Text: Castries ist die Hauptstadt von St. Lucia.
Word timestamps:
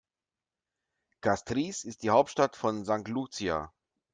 Castries 1.21 1.83
ist 1.83 2.01
die 2.01 2.09
Hauptstadt 2.09 2.55
von 2.55 2.85
St. 2.85 3.07
Lucia. 3.07 3.71